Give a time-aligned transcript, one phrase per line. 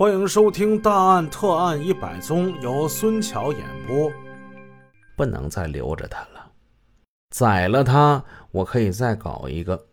[0.00, 4.10] 欢迎收听《大案特案一百宗》，由孙桥演播。
[5.14, 6.50] 不能再留着他了，
[7.28, 9.88] 宰了他，我可以再搞一个。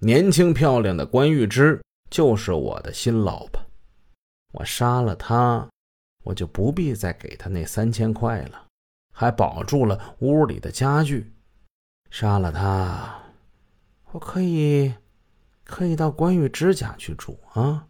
[0.00, 3.58] 年轻漂亮的关玉芝就是我的新老婆。
[4.52, 5.66] 我杀了他，
[6.22, 8.66] 我就不必再给他那三千块了，
[9.14, 11.32] 还保住了屋里的家具。
[12.10, 13.18] 杀了他，
[14.10, 14.92] 我可以，
[15.64, 17.86] 可以到关玉芝家去住啊。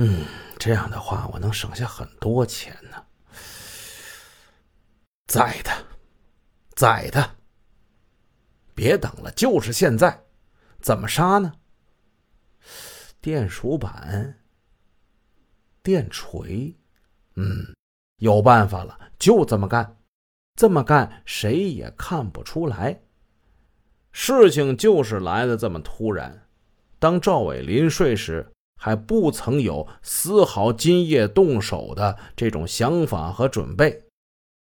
[0.00, 0.24] 嗯，
[0.60, 3.04] 这样的话，我能省下很多钱呢。
[5.26, 5.76] 宰他，
[6.76, 7.28] 宰他！
[8.76, 10.22] 别等了，就是现在！
[10.80, 11.52] 怎么杀呢？
[13.20, 14.38] 电鼠板，
[15.82, 16.72] 电锤，
[17.34, 17.74] 嗯，
[18.18, 19.96] 有办法了，就这么干。
[20.54, 23.02] 这么干，谁也看不出来。
[24.12, 26.46] 事情就是来的这么突然。
[27.00, 28.48] 当赵伟临睡时。
[28.80, 34.04] 还不曾有丝毫今夜动手的这种想法和准备，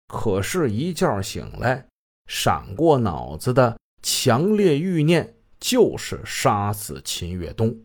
[0.08, 1.88] 可是，一觉醒来，
[2.28, 7.76] 闪过脑子的强烈欲念就是杀死秦岳东。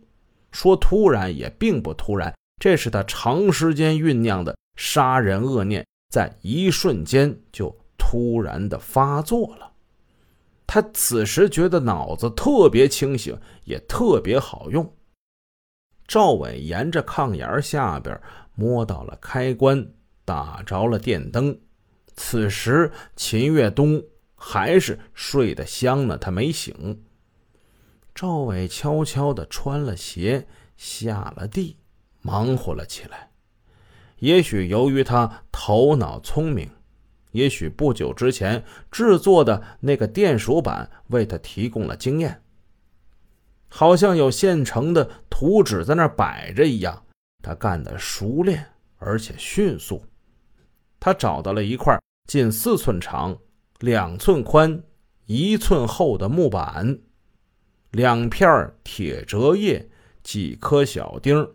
[0.53, 9.73] 说突然也并不突然，这是他长时间酝酿的杀人恶念，在一瞬间就突然的发作了。
[10.67, 14.93] 他此时觉得脑子特别清醒，也特别好用。
[16.09, 18.19] 赵伟沿着炕沿下边
[18.55, 19.93] 摸到了开关，
[20.25, 21.61] 打着了电灯。
[22.17, 24.03] 此时秦月东
[24.35, 27.05] 还是睡得香呢，他没醒。
[28.15, 30.49] 赵伟悄悄地穿了鞋，
[30.79, 31.77] 下了地，
[32.23, 33.31] 忙活了起来。
[34.17, 36.71] 也许由于他头脑聪明，
[37.33, 42.43] 也许不久之前制作的那个电鼠板为他提供了经验。
[43.69, 47.05] 好像有现成的图纸在那摆着一样，
[47.43, 48.67] 他干得熟练
[48.97, 50.03] 而且迅速。
[50.99, 51.97] 他找到了一块
[52.27, 53.39] 近四寸长、
[53.79, 54.83] 两寸宽、
[55.27, 56.99] 一寸厚的木板，
[57.93, 59.89] 两片铁折叶，
[60.23, 61.53] 几颗小钉，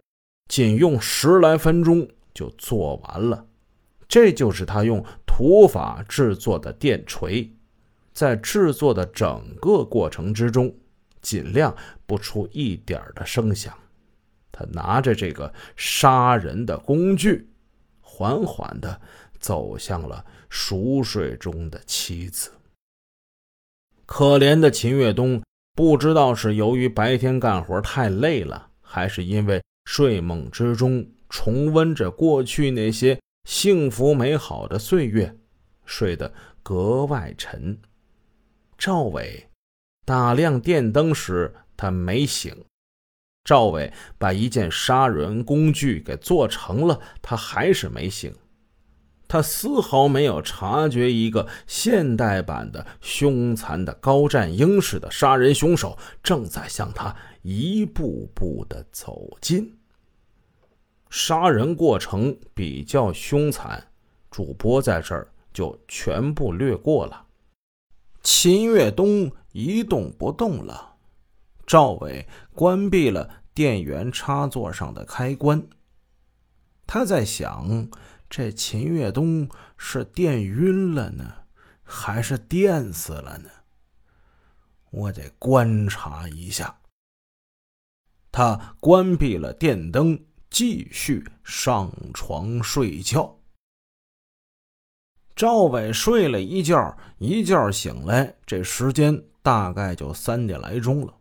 [0.48, 3.46] 仅用十来分钟就做完了。
[4.08, 7.52] 这就是他用土法制作的电锤，
[8.14, 10.74] 在制作的整个过程之中。
[11.24, 11.76] 尽量
[12.06, 13.76] 不出一点的声响。
[14.52, 17.50] 他拿着这个杀人的工具，
[18.02, 19.02] 缓缓地
[19.40, 22.52] 走向了熟睡中的妻子。
[24.06, 25.42] 可怜的秦岳东，
[25.74, 33.20] 不知道是由于白天干活太累了，还是因为睡梦之中重温着过去那些
[33.50, 35.36] 幸福美好的岁月，
[35.84, 36.32] 睡得
[36.62, 37.76] 格外沉。
[38.78, 39.48] 赵伟。
[40.06, 42.54] 打亮电灯时，他没醒。
[43.46, 48.34] 赵伟把一件杀人工具给做成了，他还是没醒。
[49.28, 59.78] 他丝毫没有察觉，一个现代版的凶残的高战英式的杀人凶手正在向他一步步的走近。
[61.10, 63.88] 杀人过程比较凶残，
[64.30, 67.26] 主播在这儿就全部略过了。
[68.22, 69.32] 秦岳东。
[69.54, 70.98] 一动不动了，
[71.66, 75.66] 赵伟关闭了电源插座上的开关。
[76.86, 77.88] 他在想：
[78.30, 79.48] 这秦越东
[79.78, 81.46] 是电晕了呢，
[81.84, 83.50] 还是电死了呢？
[84.90, 86.80] 我得观察一下。
[88.32, 90.20] 他关闭了电灯，
[90.50, 93.40] 继续上床睡觉。
[95.36, 99.24] 赵伟睡了一觉，一觉醒来，这时间。
[99.44, 101.14] 大概就三点来钟了，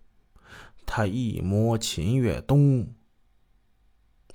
[0.87, 2.95] 他一摸秦月东，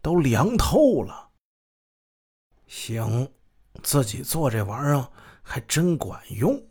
[0.01, 1.29] 都凉透了。
[2.67, 3.31] 行，
[3.81, 5.07] 自己做这玩意儿
[5.41, 6.61] 还真管用。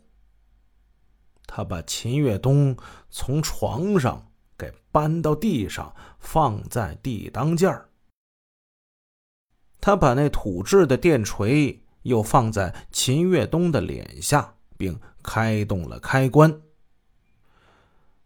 [1.47, 2.77] 他把秦月东
[3.09, 7.89] 从床上给搬到地上，放在地当间儿。
[9.81, 16.61] 他把那土制的电锤又放在秦越东的脸下，并开动了开关。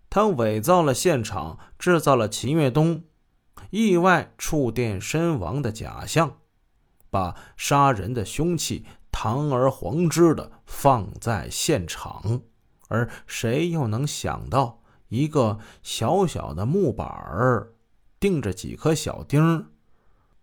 [0.10, 3.04] 他伪造了现场，制造了秦越东
[3.70, 6.38] 意外触电身亡的假象，
[7.10, 12.42] 把杀人的凶器堂而皇之的放在现场。
[12.90, 17.74] 而谁又能想到，一个小小的木板儿，
[18.20, 19.70] 钉着几颗小钉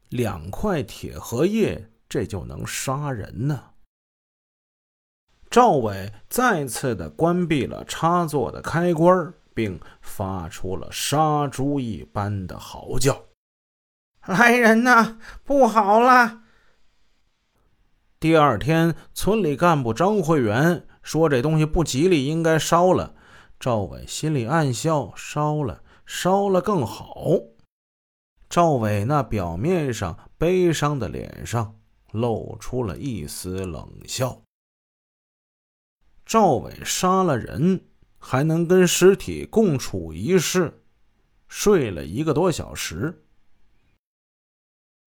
[0.09, 3.71] 两块铁荷叶，这就能杀人呢？
[5.51, 13.25] 赵伟再次的关闭了插座的开关并发出了杀猪一般的嚎叫。
[14.27, 16.43] 来人呐，不好了！
[18.21, 23.15] 第二天，村里干部张会元说这东西不吉利，应该烧了。
[23.59, 27.15] 赵伟心里暗笑：烧了，烧了更好。
[28.51, 31.78] 赵伟那表面上悲伤的脸上
[32.13, 34.43] 露出了一丝冷笑。
[36.27, 37.81] 赵伟杀了人，
[38.19, 40.83] 还能跟尸体共处一室，
[41.49, 43.25] 睡了一个多小时。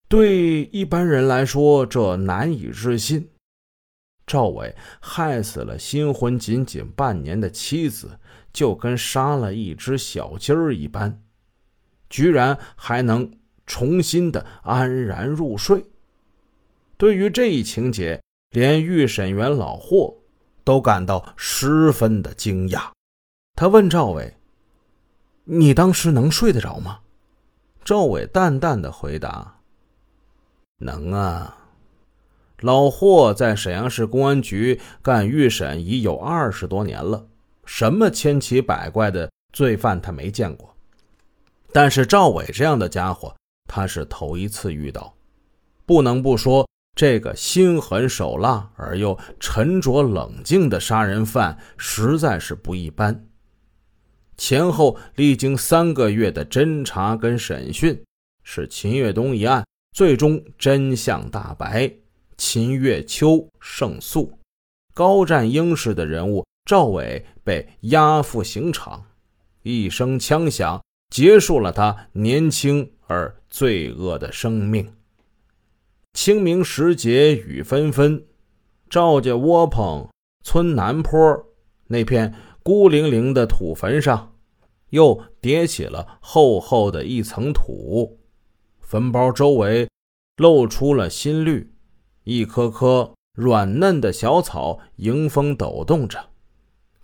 [0.08, 3.30] 对一般人来说，这难以置信。
[4.26, 8.20] 赵伟害死了新婚仅仅半年的妻子，
[8.52, 11.24] 就跟杀了一只小鸡儿一般，
[12.10, 13.32] 居然还能
[13.66, 15.91] 重新的安然入睡。
[17.02, 18.22] 对于这一情节，
[18.52, 20.16] 连预审员老霍
[20.64, 22.92] 都感到十分的惊讶。
[23.56, 24.36] 他问赵伟
[25.46, 27.00] ：“你当时能睡得着吗？”
[27.84, 29.58] 赵伟淡淡的回答。
[30.78, 31.58] 能啊，
[32.60, 37.26] 老霍在沈阳市公安局干预审已有二十多年了，
[37.66, 40.72] 什么千奇百怪的罪犯他没见过，
[41.74, 43.36] 但是赵伟这样的家伙
[43.68, 45.12] 他是头一次遇到。
[45.88, 53.28] 不能不说，这个心狠手辣而又沉着冷静的杀人犯实在是不一般。
[54.38, 58.04] 前后历经三个月的侦查跟审讯，
[58.44, 59.64] 使秦越东一案。
[59.94, 61.94] 最终真相大白，
[62.38, 64.40] 秦月秋胜诉，
[64.94, 69.04] 高占英式的人物赵伟被押赴刑场，
[69.64, 74.94] 一声枪响结束了他年轻而罪恶的生命。
[76.14, 78.26] 清明时节雨纷纷，
[78.90, 80.10] 赵家窝棚
[80.44, 81.20] 村南坡
[81.88, 84.36] 那片孤零零的土坟上，
[84.90, 88.20] 又叠起了厚厚的一层土。
[88.80, 89.90] 坟包周围
[90.38, 91.74] 露出了新绿，
[92.24, 96.30] 一棵棵软嫩的小草迎风抖动着。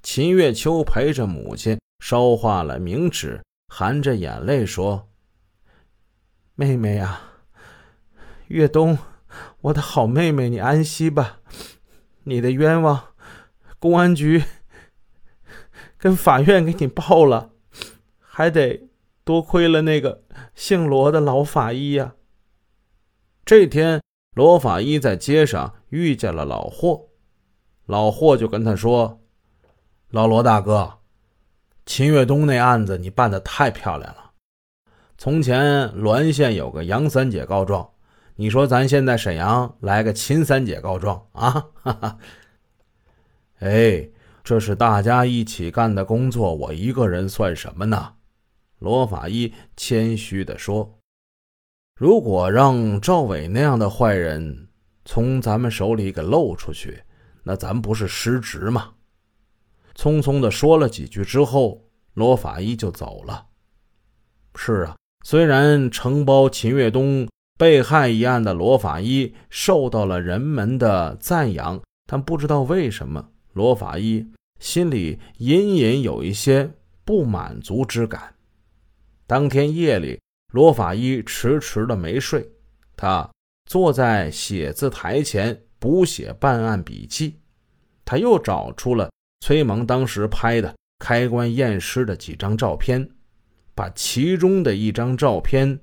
[0.04, 5.08] 秦月秋陪着母亲烧化了冥纸，含着眼泪说
[6.56, 7.22] ：“妹妹呀，
[8.48, 8.98] 岳东，
[9.62, 11.40] 我的好妹妹，你安息吧。
[12.24, 13.14] 你的冤枉，
[13.80, 14.44] 公安局
[15.98, 17.52] 跟法院给你报了，
[18.20, 18.84] 还得……”
[19.28, 20.24] 多亏了那个
[20.56, 22.16] 姓罗的老法医呀。
[23.44, 24.02] 这天，
[24.34, 27.10] 罗法医在街上遇见了老霍，
[27.86, 29.20] 老霍就跟他说
[30.12, 31.00] ：“老罗大哥，
[31.86, 34.32] 秦岳东那案子你办的太漂亮了。
[35.18, 37.90] 从前滦县有个杨三姐告状，
[38.40, 41.70] 你说咱现在沈阳来个秦三姐告状啊？
[41.74, 42.18] 哈哈！
[43.60, 44.08] 哎，
[44.44, 48.14] 这是大家一起干的工作，我一个人算什么呢？”
[48.78, 51.00] 罗法医谦虚地说
[52.00, 54.68] ：“如果让赵伟那样的坏人
[55.04, 57.02] 从咱们手里给漏出去，
[57.42, 58.94] 那咱不是失职吗？”
[59.98, 63.48] 匆匆地说了几句之后，罗法医就走了。
[64.54, 64.96] 是啊，
[65.26, 74.26] 虽然承包秦越东被害一案的罗法医受到了人们的赞扬，但不知道为什么，罗法医
[74.60, 76.72] 心里隐隐有一些
[77.04, 78.36] 不满足之感。
[79.26, 80.20] 当天夜里，
[80.54, 82.48] 罗法医迟迟的没睡，
[82.96, 83.30] 他
[83.66, 87.40] 坐在写字台前补写办案笔记。
[88.06, 89.12] 他又找出了
[89.42, 93.10] 崔萌当时拍的开棺验尸的几张照片，
[93.76, 95.78] 把其中的一张照片，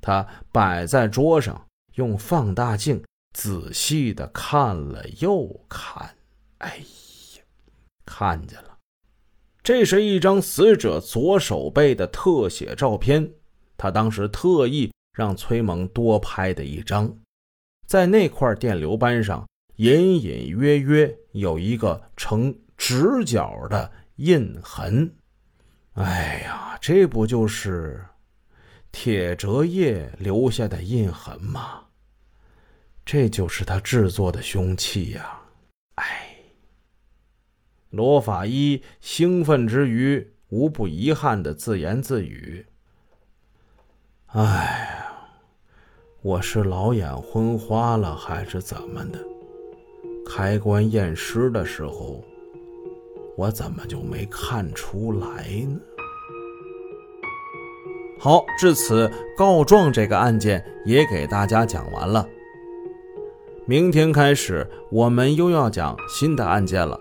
[0.00, 3.02] 他摆在桌上，用放大镜
[3.34, 6.14] 仔细的看了又看。
[6.58, 7.42] 哎呀，
[8.04, 8.76] 看见了。
[9.62, 13.30] 这是一张死者左手背的特写照片，
[13.76, 17.14] 他当时特意让崔萌多拍的一张，
[17.86, 25.14] 在那块电流斑上隐隐约约有一个呈直角的印痕。
[25.92, 28.04] 哎呀，这不就是
[28.92, 31.84] 铁折叶留下的印痕吗？
[33.04, 35.40] 这就是他制作的凶器呀！
[35.94, 36.24] 哎。
[37.90, 42.66] 罗法医兴奋之余，无不遗憾的自言自语
[44.28, 45.06] ：“哎呀，
[46.20, 49.18] 我是老眼昏花了，还是怎么的？
[50.26, 52.22] 开棺验尸的时候，
[53.38, 55.80] 我怎么就没看出来呢？”
[58.18, 62.28] 好，至此告状这个案件也给大家讲完了。
[63.64, 66.98] 明天开始，我们又要讲新的案件了。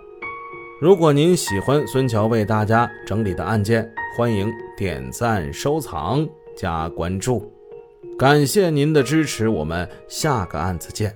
[0.79, 7.51] 如果您喜欢孙桥为大家整理的案件，欢迎点赞、收藏、加关注。
[8.17, 11.15] 感谢您的支持，我们下个案子见。